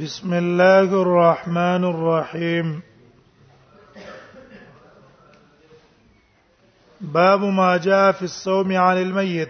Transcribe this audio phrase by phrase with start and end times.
[0.00, 2.80] بسم الله الرحمن الرحيم
[7.00, 9.48] باب ما جاء في الصوم عن الميت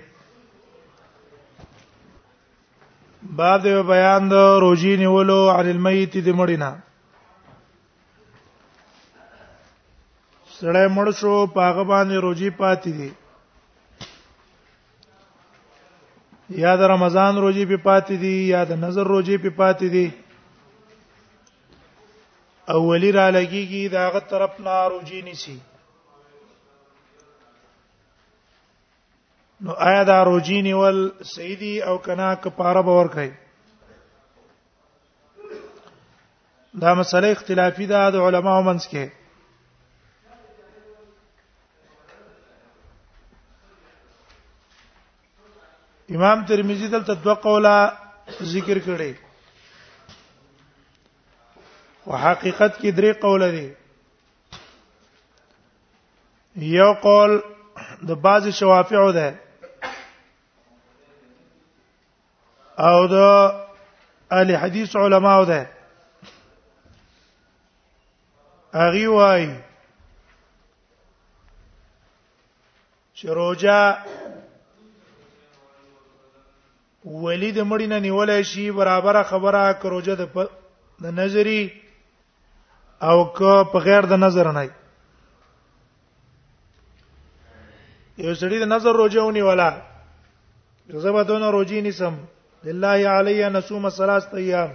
[3.23, 4.33] باب د بیان د
[4.65, 6.73] روزي نیولو عن الميت د مړینا
[10.59, 13.11] سړی مړ شو پاغه باندې روزي پاتې دي
[16.65, 20.07] یا د رمضان روزي په پاتې دي یا د نظر روزي په پاتې دي
[22.71, 25.59] اولی را لګیږي دا غ طرف نه روجي نسی
[29.61, 30.99] نو آیا دا روجي نیول
[31.35, 33.31] سیدی او کنا کفاره باور کوي
[36.83, 39.07] دا مسله اختلافي ده د علماو منځ کې
[46.15, 47.93] امام ترمذی دلته دوه قوله
[48.43, 49.32] ذکر کړي
[52.05, 53.69] او حقیقت کې درې قول دي
[56.75, 57.41] یو قول
[58.09, 59.41] د بعض شوافیعو ده
[62.89, 63.19] او د
[64.31, 65.71] اهل حدیث علماو ده
[68.75, 69.47] اغي وای
[73.15, 73.79] چې روجا
[77.05, 80.15] ولید مړینه نیولای شي برابر خبره کروجه
[81.01, 81.63] د نظری
[83.03, 84.71] او که په غیر د نظر نه
[88.19, 89.71] یو سړی د نظر روجهونی ولا
[90.89, 92.15] زبدون روجی نسم
[92.65, 94.71] لله علی نصوم ثلاثه ایام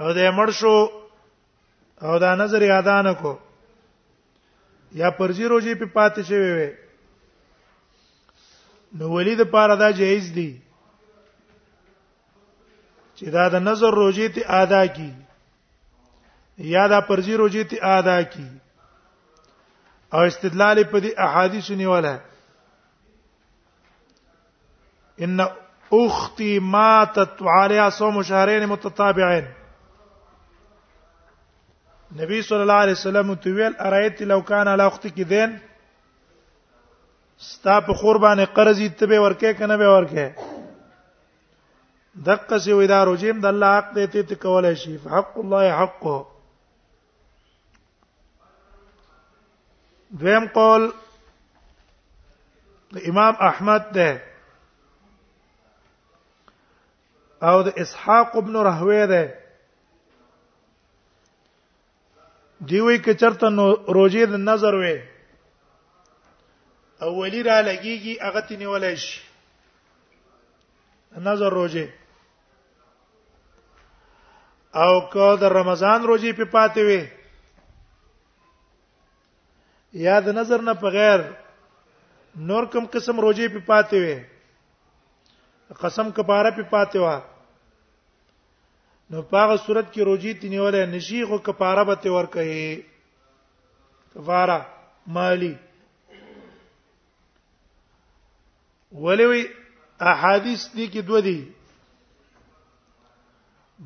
[0.00, 0.90] او د مړ شو
[2.02, 3.38] او دا نظر یادان کو
[5.00, 6.70] یا پرځی روجی په پاتې شوی وي
[8.98, 10.62] نو ولید پاره دا جایز دی
[13.16, 15.12] چې دا د نظر روجی ته ادا کی
[16.58, 18.46] یا دا پرځي روزي ته ادا کی
[20.12, 22.14] او استدلال په دې احادیث نیوله
[25.26, 25.40] ان
[25.98, 29.44] اختي ماتت وعليها صوم شهرين متتابعين
[32.18, 35.56] نبی صلی الله علیه وسلم تویل ارایت لو کان علی اختي کې دین
[37.50, 40.34] ستا په قربانه قرض یې تبه ورکه کنه به ورکه
[42.26, 46.18] دقه سی وې دا روجیم د الله حق دې ته کولای شي حق الله حقه
[50.16, 50.90] دویم قول
[52.92, 54.20] د امام احمد ده
[57.42, 59.38] او د اسحاق ابن راهوی ده
[62.70, 63.66] دی وی ک چرته نو
[63.98, 64.96] روزي د نظر وې
[67.08, 69.20] اولی را لګيږي هغه تنیولای شي
[71.18, 71.86] نظر روزي
[74.74, 77.02] او کو د رمضان روزي په پاتې وي
[79.92, 81.20] یا د نظر نه په غیر
[82.48, 84.16] نور کوم قسم روزي په پاتې وي
[85.80, 87.20] قسم کفاره په پاتې وا
[89.10, 92.82] نو پاغه صورت کې روزي تنیولې نشي خو کفاره به تور کوي
[94.14, 94.60] کفاره
[95.06, 95.54] مالی
[98.92, 99.42] ولوي
[100.10, 101.50] احادیث دي کې دوه دي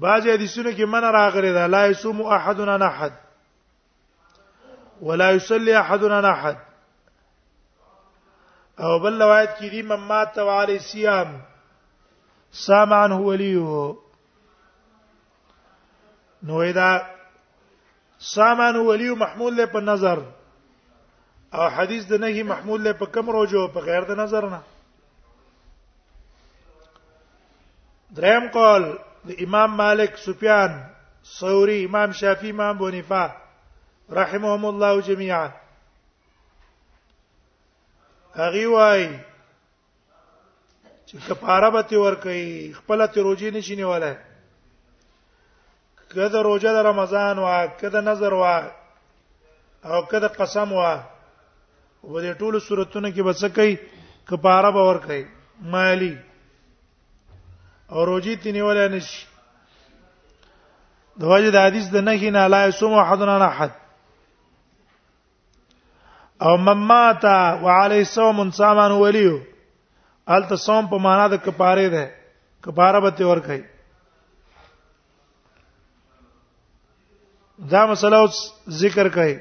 [0.03, 3.13] بعض حدیثونه کې من راغلي دا لا يصوم احدنا احد
[5.03, 6.59] ولا يصلي احدنا احد
[8.81, 11.41] او بل روایت کې دی مما توالي صيام
[12.67, 13.97] سامان هو وليه
[16.51, 16.93] نو اذا
[18.35, 20.25] سامان ولي محمول له په نظر
[21.55, 24.63] او حدیث د نهي محمول له په کم روجو په غیر د نظر نه
[28.17, 28.91] دریم قول
[29.29, 30.83] د امام مالک سفیان
[31.37, 33.31] ثوری امام شافعی امام بونیفه
[34.11, 35.51] رحمهم الله جميعا
[38.35, 39.19] هغه وای
[41.07, 44.15] چې کفاره به تی ور کوي خپل تی روزي نشي نیولای
[46.15, 48.57] کله روزه د رمضان وا کله نظر وا
[49.85, 51.01] او کله قسم وا
[52.03, 53.79] په دې ټولو صورتونو کې به څه کوي
[54.31, 55.27] کفاره به ور کوي
[55.63, 56.19] مالی
[57.91, 59.27] او روزي تی نیولای نشي
[61.19, 63.82] دواجه د حدیث د نهي نه لا يصوم احد عن احد
[66.45, 69.33] او مماتا وعلی صوم سامان ولیو
[70.37, 72.07] الته صوم په معنا د کپاره ده
[72.67, 73.61] کپاره به ته ورکای
[77.75, 78.37] دا مسله اوس
[78.79, 79.35] ذکر کای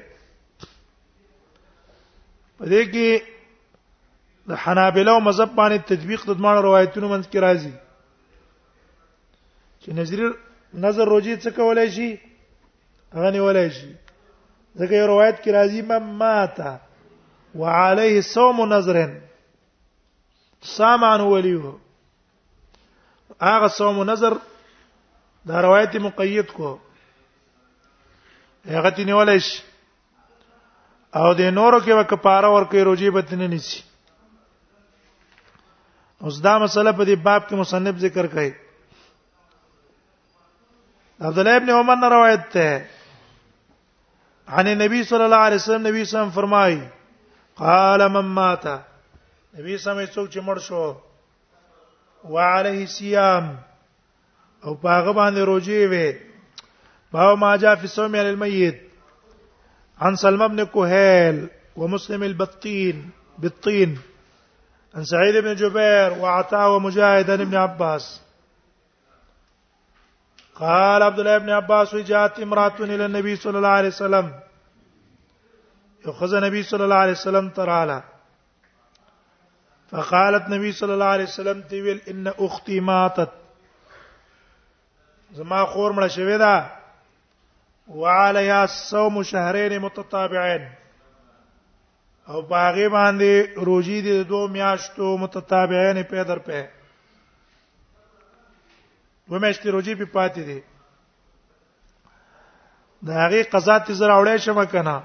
[2.57, 3.09] په دې کې
[4.54, 7.74] د حنابلو مذهب باندې تطبیق د ډېر روایتونو منځ کې راځي
[9.81, 10.19] چې نظر
[10.86, 12.09] نظر روجي څه کولای شي
[13.13, 13.92] هغه نیولای شي
[14.75, 16.71] ځکه یو روایت کې راځي مم ماته
[17.56, 18.98] وعليه صوم نظر
[20.74, 21.75] صام عن وليه
[23.42, 24.33] هغه صوم نظر
[25.48, 26.80] دا روایت مقید کو
[28.68, 29.50] هغه تینه ولیش
[31.19, 33.81] او د نورو کې وک پاره ورکې روجي بتنه نسی
[36.24, 38.51] اوس دا مسله په دې باب کې مصنف ذکر کړي
[41.21, 42.88] عبد الله ابن عمر روایت ده
[44.47, 46.81] عن النبي صلى الله عليه وسلم نبی صلی الله علیه وسلم فرمایي
[47.61, 48.65] قال من مات
[49.57, 50.85] نبی سمې څوک چې مړ شو
[52.35, 53.45] وعليه صيام
[54.65, 56.09] او پاغه باندې روزي وي
[57.13, 58.79] باو ما جاء في صوم الميت
[60.01, 63.97] عن سلمى بن كهيل ومسلم البطين بالطين
[64.95, 68.13] عن سعيد بن جبير وعطاء ومجاهد بن عباس
[70.55, 74.33] قال عبد الله بن عباس وجاءت امرأة إلى النبي صلى الله عليه وسلم
[76.06, 78.03] یو خزه نبی صلی الله علیه وسلم تراله
[79.92, 83.30] فقالت نبی صلی الله علیه وسلم تی ویل ان اختی ماتت
[85.33, 86.65] زما خور مړه شوې ده
[87.88, 90.68] وعليها الصوم شهرين متتابعين
[92.27, 96.69] او باغې باندې روزي د دوه میاشتو متتابعين په در په
[99.30, 100.63] ومهشتي روزي په پاتې دي
[103.04, 105.04] دا هغه قضا ته زراوړې شم کنه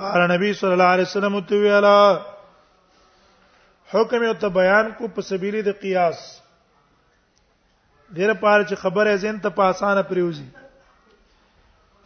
[0.00, 2.12] قال نبی صلی الله علیه وسلم تو ویلا
[3.92, 6.18] حکم او ته بیان کو په سبیل د قیاس
[8.16, 10.44] ډیر پاره چې خبره زین ته په اسانه پریوزي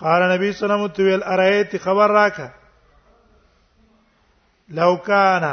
[0.02, 2.46] قال نبی صلی الله علیه وسلم تو ویل ارایت خبر راکا
[4.78, 5.44] لو کان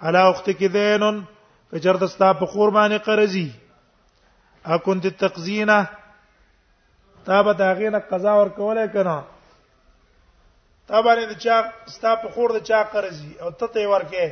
[0.00, 1.22] الا اختك دین
[1.70, 3.50] فجرد استا په قربانی قرضی
[4.66, 5.80] اكنت تقزینه
[7.26, 9.16] تا به داغینه قضا ور کوله کنه
[10.88, 11.56] تا باندې د چا
[11.94, 14.26] ستا په خور د چا قرضي او ته ته ورکې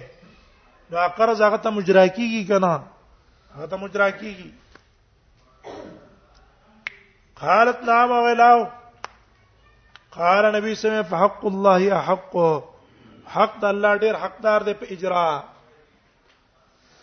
[0.91, 2.73] نو قرض هغه ته مجرا کیږي کنه
[3.57, 4.51] هغه ته مجرا کیږي
[7.43, 8.61] قالت نام ویلاو
[10.19, 12.35] قال نبی سمه فحق الله حق
[13.37, 15.25] حق د الله ډیر حقدار دی په اجرا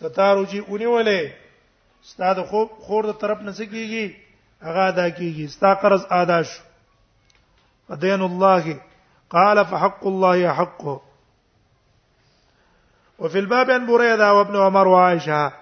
[0.00, 1.22] کتارو جی اونیولې
[2.12, 6.62] ستاد خو خور د طرف نه کیږي هغه ادا کیږي ستا قرض ادا شو
[7.98, 8.74] ادین الله
[9.34, 11.00] قال فحق الله حقه
[13.18, 15.52] وفي الباب ان بريده وابن عمر وعائشه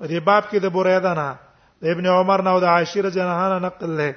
[0.00, 1.36] په دې باب کې د بريده نه
[1.82, 4.16] د ابن عمر نه او د عائشه رضی الله عنها نقل له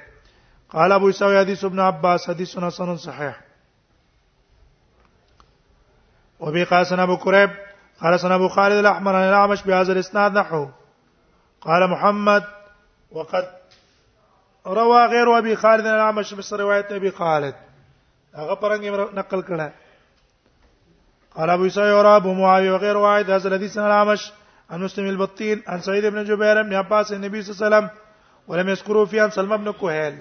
[0.76, 3.36] قال ابو يسوع حديث ابن عباس حديث سنن صحيح
[6.40, 7.50] وبي قاسم ابو كريب
[8.02, 10.68] قال سن ابو خالد الاحمر عن الاعمش بهذا الاسناد نحو
[11.60, 12.44] قال محمد
[13.12, 13.48] وقد
[14.66, 17.54] روى غير ابي خالد الاعمش بس روايه ابي خالد
[18.36, 18.84] هغه پرنګ
[19.16, 19.68] نقل کړه
[21.34, 24.26] قال ابو سعيد وراب معاويه وغير واحد هذا الذي سن العمش
[24.70, 27.98] عن مسلم البطين عن سعيد بن جبير بن عباس النبي صلى الله عليه وسلم
[28.48, 30.18] ولم يذكروا فيه عن سلمى بن كهيل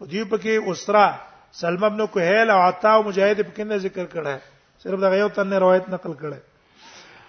[0.00, 1.16] ودي پکې اسرا
[1.52, 4.38] سلمى بن كهيل او عطا او مجاهد پکې نه ذکر کړه
[4.82, 6.38] صرف دا یو تن روایت نقل کړه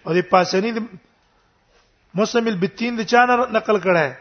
[0.08, 0.72] او دی پاسنی
[2.14, 4.14] مسلم البطين د چانه نقل کړه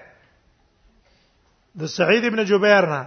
[1.82, 3.06] د سعید ابن جبیر نه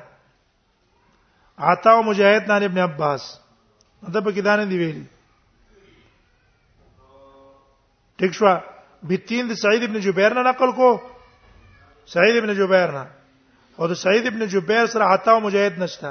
[1.60, 3.24] عطا او مجاهد نان ابن عباس
[4.04, 5.04] دا په کې دانه دی ویلي
[8.22, 8.46] ټیک شو
[9.10, 10.90] بتین د سعید ابن جبیر نه نقل کو
[12.14, 13.04] سعید ابن جبیر نه
[13.78, 16.10] او د سعید ابن جبیر سره عطا او مجاهد نشته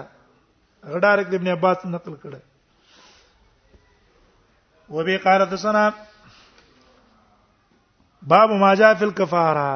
[0.91, 2.41] غډار ابن عباس نقل کړه
[4.97, 5.85] وبي قال حدثنا
[8.35, 9.71] باب ما جاء في الكفاره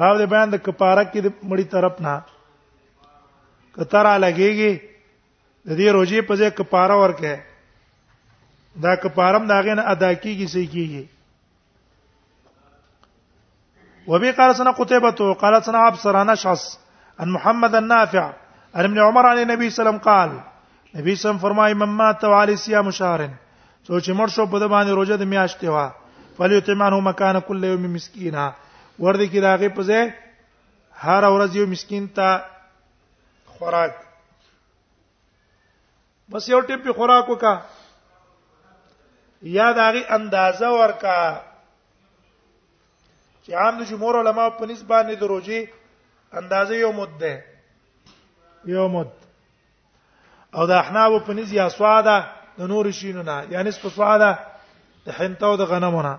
[0.00, 2.14] باب د بیان د کفاره کې د مړي طرف نه
[3.78, 4.72] کتره لګيږي
[5.66, 7.34] د دې روزي په ځای کفاره ورکه
[8.86, 11.04] دا کفارم داغه نه ادا کیږي سې کیږي
[14.10, 16.62] وبي قال سنه قتيبة قال سنه عبصر انا شخص
[17.24, 18.24] ان محمد النافع
[18.76, 20.30] ان ابن عمر عن النبي صلى الله عليه وسلم قال
[21.00, 23.24] نبی سم فرمای من مات وعلي صيام شهر
[23.86, 28.44] سوچ مر شو په د باندې روزه د میاشتې وا فليتمنه مکان كل يوم مسكينا
[29.06, 30.04] ورته کی داغه په ځای
[31.00, 32.40] هر ورځ یو مسكين ته
[33.58, 33.92] خوراک
[36.32, 37.54] بس یو ټیپ په خوراک وکا
[39.56, 41.16] یا داغي اندازه ورکا
[43.44, 45.60] چې عام جمهور علما په نسبت باندې دروځي
[46.40, 47.44] اندازه یو مد ده
[48.76, 49.10] یو مد
[50.56, 52.16] او د احناب په نسبت یا سواده
[52.58, 54.30] د نور شینونه یا نسبت سواده
[55.06, 56.14] د حنتو د غنمونه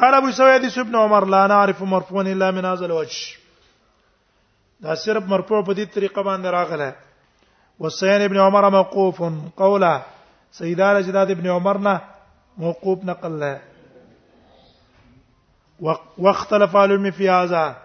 [0.00, 3.36] قال ابو سويد ابن عمر لا نعرف مرفوعا الا من هذا الوجه
[4.80, 6.94] دا صرف مرفوع په دې طریقه باندې راغله
[7.80, 9.22] وسین ابن عمر موقوف
[9.56, 10.02] قولا
[10.52, 12.00] سيدار جداد ابن عمرنا
[12.58, 13.60] موقوف نقل له
[16.18, 17.76] واختلف العلم في هذا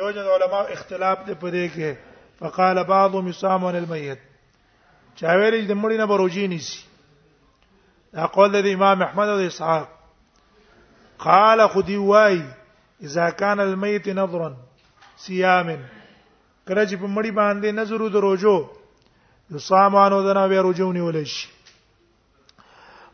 [0.00, 1.92] وجد علماء اختلاف دې پدې کې
[2.40, 4.18] فقال بعضهم يصام عن الميت
[5.16, 6.78] چا ویل د مړینه بروجی نسی
[8.12, 9.88] دا قول د امام احمد او اسحاق
[11.20, 12.42] قال خدي وای
[13.06, 14.50] اذا كان الميت نظرا
[15.24, 15.68] صيام
[16.68, 18.56] کله چې په مړی باندې نظر د روزو
[19.56, 21.48] یصامانو دنا به روزو نیول شي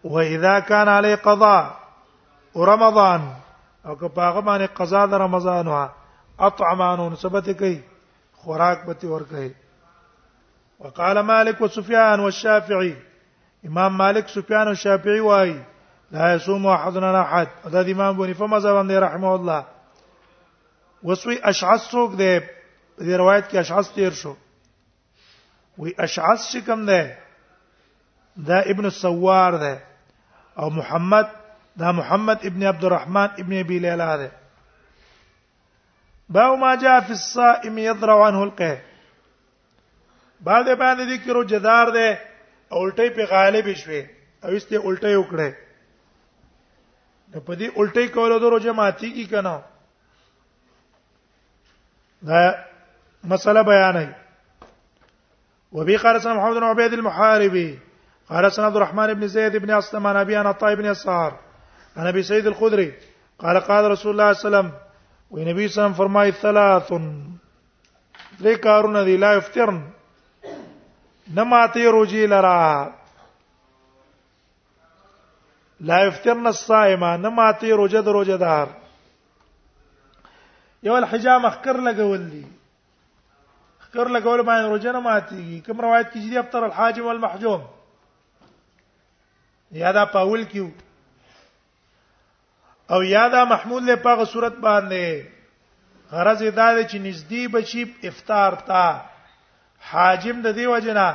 [0.05, 1.77] و اذا كان عليه قضاء
[2.73, 3.29] رمضان
[3.85, 5.85] او که پاغه باندې قضا د رمضان وا
[6.51, 7.77] اطعمانو نسبت کوي
[8.43, 9.53] خوراک به ور کوي
[10.81, 12.95] وقال مالك وسفيان والشافعي
[13.69, 15.59] امام مالک سفيان او شافعي وایي
[16.11, 19.65] لا يصوم احدنا احد دا د امام بونی په مذهب باندې رحمه الله
[21.09, 22.33] وسوي اشعث څوک دی
[22.99, 24.35] دې روایت کې اشعث تیر شو
[25.79, 27.01] وی اشعث چې کوم دی
[28.51, 29.75] دا ابن سوار دی
[30.63, 31.27] او محمد
[31.81, 34.29] دا محمد ابن عبد الرحمن ابن ابي ليلى دی
[36.39, 38.79] باو ما جاء في الصائم يضرع عنه القه
[40.47, 42.09] بعد باندې ذکر جدار دی
[42.73, 44.05] الټې په غالب شوي
[44.45, 45.66] او استه الټې وکړه
[47.41, 49.59] په دې الټه کولو درو جماعتي کی کنا
[52.29, 52.53] دا
[53.25, 54.11] مسله بیان هي
[55.73, 57.79] وبي قال سنا محمد بن عبيد المحاربي
[58.29, 61.37] قال سنا عبد الرحمن بن زيد بن اسلم عن ابي انا طيب بن يسار
[61.97, 62.93] عن ابي سيد الخدري
[63.39, 64.81] قال قال رسول الله صلى الله عليه وسلم
[65.31, 66.93] ونبي صلى الله عليه وسلم فرمای ثلاث
[68.43, 69.83] ذکرون لا يفترن
[71.37, 72.93] نما ته روجي لرا
[75.81, 78.67] لا يفطرن الصائم نه ماتي روزه د روزه دار
[80.83, 82.45] یو الحجام اخکر لګول دي
[83.81, 87.63] اخکر لګول باندې روزه نه ماتيږي کوم روایت کې دي افطر الحاجم والمحجوم
[89.83, 90.67] یادا پاول کیو
[92.97, 95.23] او یادا محمود له پاغه صورت باندې
[96.17, 98.83] غرض ادا دي چې نږدې بچی افطار تا
[99.93, 101.09] حاجم د دې وجنه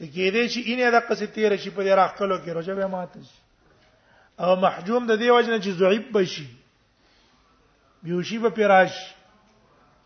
[0.00, 3.12] چې کېدې شي اینه د قصې تیر شي په دې راخلو کې رجب یې مات
[3.14, 3.36] شي
[4.42, 6.46] او محجوم د دې وجنه چې ضعیف بشي
[8.08, 8.92] بیوشي به پیراش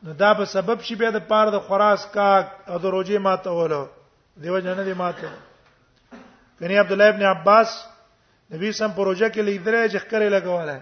[0.06, 2.30] نو دا به سبب شي به د پاره د خراس کا
[2.70, 3.82] او د روزي ماته ولو
[4.36, 5.30] دیو جن دې ماته
[6.58, 7.74] کني عبد الله ابن عباس
[8.54, 10.80] نبی سم پروژه کې لیدره چې خکرې لګواله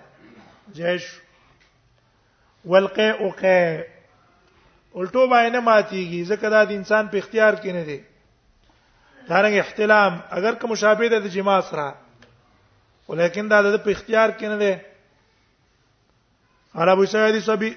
[0.74, 1.06] جيش
[2.72, 3.60] والقي اوقي
[4.96, 7.98] الټو باندې ماتيږي ځکه دا د انسان په اختیار کې نه دی
[9.28, 11.94] دارنګ احتلام اگر که مشابه ده د جما سره
[13.08, 14.80] ولیکن دا د په اختیار کې نه ده
[16.74, 17.74] عربو سعید سبي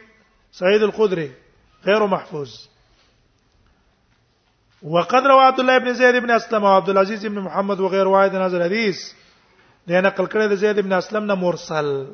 [0.52, 1.30] سعید الخدري
[1.86, 2.56] غیر محفوظ
[4.96, 8.42] وقد روى عبد الله بن زيد بن اسلم وعبد العزيز بن محمد وغير واحد من
[8.42, 9.10] هذا الحديث
[9.88, 12.08] لأن نقل كره زيد بن اسلم مرسل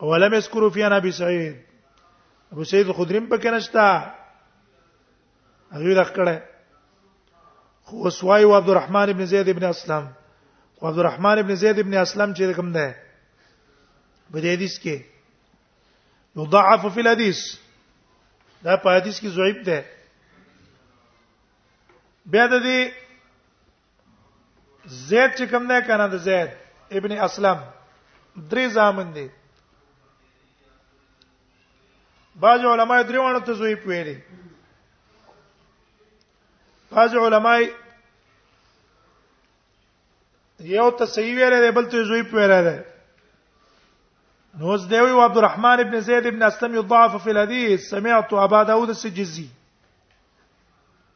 [0.00, 1.56] ولم يذكروا في ابي سعيد
[2.52, 4.14] ابو سعيد الخدري په کې نشتا
[5.72, 6.53] هغه راکړه
[8.02, 10.16] وسوای او عبدالرحمن ابن زید ابن اسلم
[10.80, 12.96] او عبدالرحمن ابن زید ابن اسلم چې کوم ده
[14.32, 15.04] په دې حدیث کې
[16.36, 17.40] یضعف فی الحدیث
[18.64, 19.78] دا په حدیث کې ضعیف ده
[22.32, 22.80] بیا د دې
[25.08, 26.50] زید چې کوم ده کنه د زید
[27.00, 27.58] ابن اسلم
[28.50, 29.28] درې زامن دي
[32.46, 34.18] بعض علماء درې وانه ته ضعیف ویلي
[36.96, 37.60] بعض علماء
[40.66, 42.78] یو ته صحیح ویل دی بل ته زوی پیره دی
[44.58, 48.88] نو زده وی عبد الرحمن ابن زید ابن اسلم يضاعف في الحديث سمعت ابا داود
[48.88, 49.46] السجزي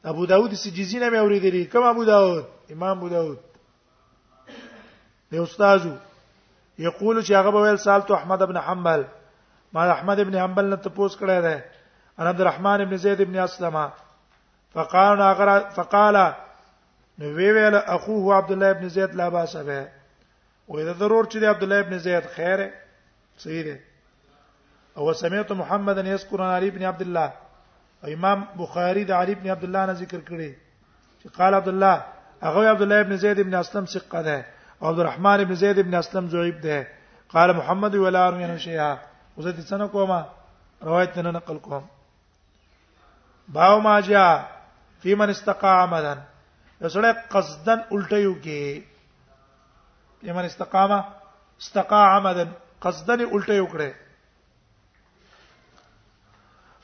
[0.04, 3.38] ابو داود السجزي نه مې اوریدلی کوم ابو داود امام ابو داود
[5.32, 5.92] دی استادو
[6.78, 9.04] یقول چې هغه ویل سالت احمد ابن حنبل
[9.72, 11.56] ما احمد ابن حنبل نه تپوس کړی دی
[12.18, 13.88] انا عبد الرحمن ابن زید ابن اسلم
[14.74, 16.16] فقال فقال
[17.20, 19.80] نو وی ویل اخوه عبد الله ابن زید لا باس به
[20.72, 22.68] وې دا ضرور چې عبد الله ابن زید خیره
[23.42, 23.76] صحیح ده
[24.96, 27.30] او سمعت محمد یذکر علی ابن عبد الله
[28.14, 30.52] امام بخاری د علی ابن عبد الله نه ذکر کړی
[31.22, 32.04] چې قال عبد الله
[32.46, 34.38] هغه عبد الله ابن زید ابن اسلم ثقه ده
[34.80, 36.78] او عبد الرحمن ابن زید ابن اسلم ضعیف ده
[37.36, 38.90] قال محمد ولا ارمن شيئا
[39.38, 40.24] وزه دې څنګه کومه
[40.88, 41.84] روایت نه نقل کوم
[43.54, 44.32] باو ما جاء
[45.00, 46.18] فيمن استقام عمدا
[46.82, 48.82] یو سره قصدن الټیو کې
[50.30, 50.96] یمن استقامه
[51.62, 52.44] استقا عمدا
[52.84, 53.90] قصدن الټیو کړه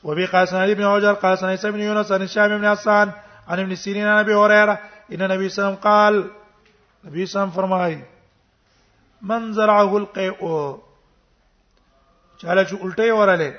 [0.07, 3.11] وبي قال سنه ابن حجر قال سنه ابن يونس عن الشام بن حسان
[3.49, 6.13] عن ابن سيرين عن ابي هريره ان النبي صلى الله عليه وسلم قال
[7.03, 7.95] نبی صاحب فرمای
[9.29, 10.41] من زرعه القيء
[12.37, 13.51] چاله چې الټي وراله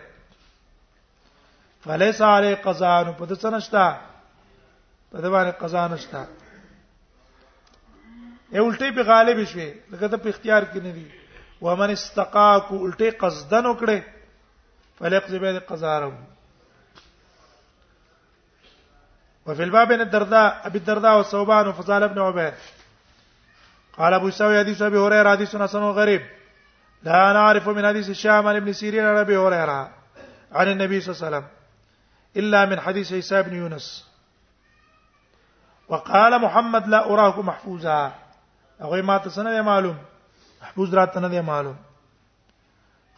[1.89, 3.87] فليس عليه قضاء په دې څه نشته
[5.11, 6.23] په د باندې قضا نشته
[8.53, 11.07] ای الټي په غالب شوي لکه ته په اختیار کې نه دی
[11.63, 14.03] و من ومن استقاك الټي قصدن وکړي
[14.99, 16.17] فليقضي به قضارهم
[19.47, 22.55] وفي الباب بين الدرداء ابي الدرداء والثوبان وفضال ابن عبيد
[23.99, 26.23] قال ابو سعيد حديث ابي هريره حديث حسن غريب
[27.03, 29.91] لا نعرف من حديث الشام عن ابن سيرين عن ابي هريره
[30.53, 31.49] عن النبي صلى الله عليه وسلم
[32.37, 34.07] الا من حديث عيسى بن يونس
[35.89, 38.13] وقال محمد لا اراكم محفوظا
[38.81, 39.99] هغه ما ته سنه معلوم
[40.63, 41.77] محفوظ راته نه معلوم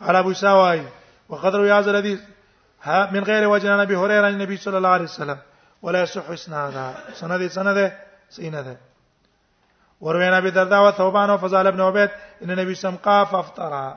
[0.00, 0.82] قال ابو ساوي
[1.28, 2.20] وقد روي هذا الحديث
[2.86, 5.38] من غير وجه عن ابي هريره عن النبي صلى الله عليه وسلم
[5.82, 7.92] ولا يصح اسنادا سند سند
[8.30, 8.76] سند
[10.00, 12.10] وروينا ابي الدرداء وثوبان وفضال بن عبيد
[12.42, 13.92] ان النبي سم قاف افطر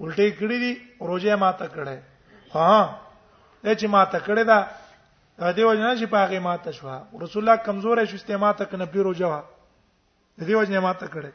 [0.00, 1.96] الټی کړی دی روزه ما تکړه
[2.54, 2.84] ها
[3.64, 4.58] اې چې ما تکړه دا
[5.38, 6.86] دې وجنه چې په هغه ماته شو
[7.22, 9.42] رسول الله کمزور شو استعماله کنه پیرو جوا
[10.40, 11.30] دې وجنه ماته کړه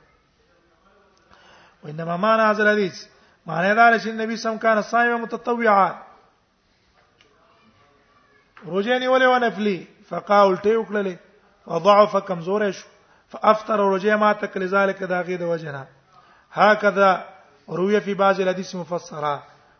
[1.83, 3.05] وانما ما نازل حدیث
[3.45, 5.89] معنی دا چې نبی سم کان صائم متطوعا
[8.65, 9.77] روزه نیولې و نفلي
[10.09, 11.15] فقا الټي وکړلې
[11.67, 12.87] وضعف کمزور شو
[13.35, 15.85] فافطر روزه ماته کړه ذالک دا غي د وجنه
[16.51, 17.09] هكذا
[17.79, 19.35] روي في بعض الحديث مفسره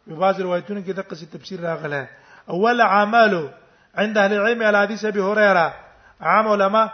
[0.10, 2.10] په بعض روایتونو کې د قصې تفسیر راغله
[2.56, 3.54] اول عمله
[3.96, 5.74] عند اهل العلم على حديث ابي هريره
[6.22, 6.88] عام علماء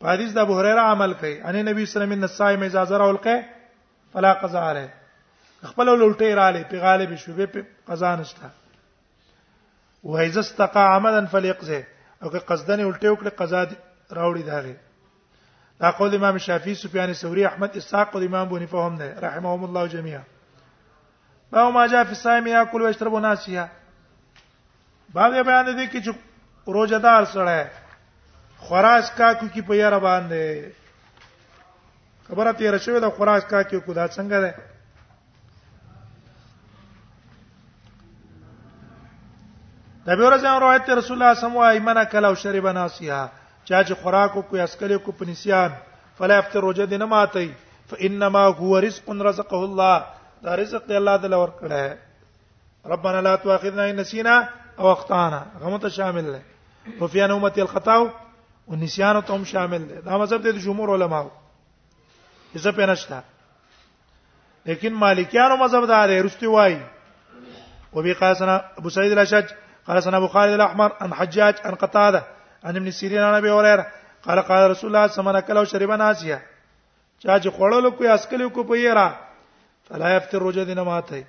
[0.00, 2.84] په حدیث د ابو هريره عمل کوي ان نبی صلی الله علیه وسلم الصائم اذا
[2.84, 3.42] زرع القي
[4.12, 4.90] فلا قضاء عليه
[5.64, 8.50] خپل ولټې را لې په غالب شوبې په قضا نشته
[10.04, 11.84] و اذا استقى عمدا فليقضي
[12.22, 13.66] او که قصدنه ولټې وکړي قضا
[14.12, 14.76] راوړي داغه
[15.80, 19.86] دا قول امام شافعي سفيان الثوري احمد اسحاق او امام بوني فهم ده رحمهم الله
[19.86, 20.22] جميعا
[21.52, 23.68] باو ما جاء في الصائم ياكل ويشرب ناسيا
[25.14, 26.12] باندې بیان دي کې چې
[26.76, 27.70] روزدار سره
[28.66, 30.72] خراج کا کو کی په یاره باندې
[32.28, 34.52] خبره تیر شوې ده خراج کا کی کو دا څنګه ده
[40.06, 43.20] د به ورځې روایت رسول الله سم وايي منا کلا او شرب ناسیه
[43.64, 45.72] چا چې خوراک کو اسکل کو پنسیان
[46.18, 47.50] فلا افطر روزه دې نه ماتي
[47.90, 50.04] فانما هو رزق رزقه الله
[50.44, 51.98] دا رزق دی الله تعالی ورکړه
[52.94, 54.36] ربنا لا تؤاخذنا ان نسينا
[54.80, 56.42] او اخطانا غمت شامل ده
[57.00, 57.96] او فی ان امتی الخطا
[58.68, 61.30] او نسیان ته هم شامل ده دا مذهب دی د جمهور علماو
[62.54, 63.22] زه په نشته
[64.66, 66.80] لیکن مالکیانو مذهب دا دی رستي وای
[67.92, 69.46] وبي قاسنا ابو سعيد الاشج
[69.86, 72.22] قال سنا ابو خالد الاحمر عن حجاج عن قتاده
[72.64, 73.86] عن ابن سيرين عن ابي هريره
[74.22, 76.42] قال قال رسول الله صلى الله عليه وسلم کلو شربا ناسيه
[77.24, 79.14] چا چې خوړل کو یا اسکل کو په یرا
[79.88, 81.24] فلا يفطر رجدنا ماته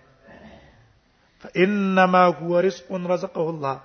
[1.43, 3.80] فانما هو رزق رزقه الله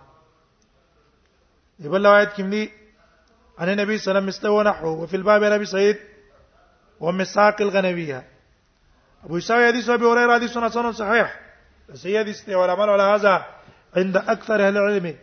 [1.81, 2.71] يبقى بل روایت کې دی
[3.61, 5.97] ان نبی الله عليه وسلم نحو وفي الباب ابي سعيد
[7.01, 8.25] ومساق الغنبية
[9.25, 11.35] ابو يساوي حديث ابي هريره حديث سنن صحيح
[11.95, 13.45] سيد استوى العمل على هذا
[13.97, 15.16] عند اكثر اهل العلم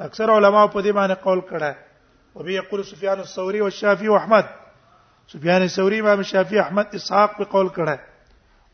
[0.00, 1.74] اكثر علماء قد ما قول کړه
[2.36, 4.44] او يقول سفيان الثوري والشافعي واحمد
[5.28, 7.98] سفيان الثوري امام الشافعي احمد اسحاق بقول كذا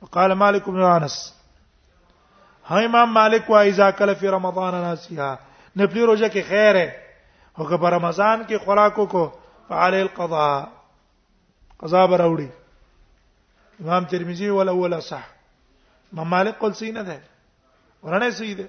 [0.03, 1.40] وقال مالك بن انس
[2.67, 5.37] ها امام مالک وايي ذاکل فی رمضان ناسیها
[5.77, 6.91] نفلی روزه کې خیر ہے
[7.59, 9.25] او که په رمضان کې خوراکو کو
[9.69, 10.65] فعلی القضاء
[11.83, 12.49] قضا براوړي
[13.87, 15.27] امام ترمذی ولا ولا صح
[16.13, 17.23] ما مالک قل سینه ده
[18.03, 18.69] ورنه صحیح ده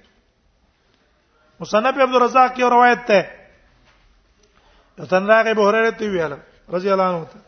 [1.59, 6.39] مصنف عبد الرزاق کی روایت ده تنراغ ابو هريره تی ویاله
[6.77, 7.39] رضی الله عنه ته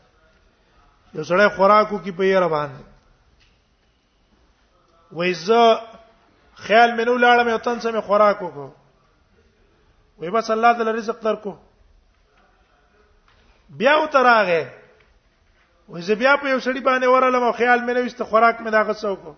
[1.14, 2.84] یو سړی خوراکو کې په یې روان دي
[5.12, 5.82] وایزه
[6.62, 8.70] خیال مې نو لاړم او تن سمې خوراک وکړو
[10.20, 11.56] وای بس الله تعالی رزق درکو
[13.82, 14.72] بیا وتراغه
[15.88, 18.72] وای زه بیا په یو سړی باندې ورالم او خیال مې نو است خوراک مې
[18.78, 19.36] دا غسو کو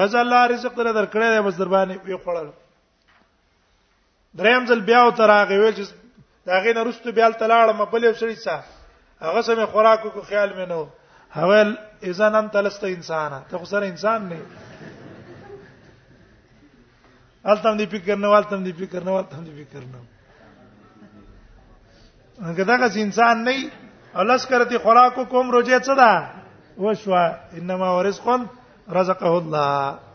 [0.00, 2.48] غزا الله رزق در درکړې ده بس در باندې یو خړل
[4.42, 5.90] دریم ځل بیا وتراغه ویل چې
[6.46, 8.52] دا غې نه رستو بیا تلاړم په یو سړی څه
[9.28, 10.88] هغه سمې خوراک کو خیال مې نو
[11.40, 11.76] هغه
[12.12, 14.40] اذا نن تلست انسان ته خو سره انسان نه
[17.44, 19.98] التم دی فکر نه والتم دی فکر نه والتم دی فکر نه
[22.48, 23.70] هغه دغه انسان نه
[24.14, 26.30] الاس کرتی خوراک کوم روزه څه ده
[26.78, 27.24] وشوا
[27.58, 28.46] انما ورزقن
[28.90, 30.11] رزقه الله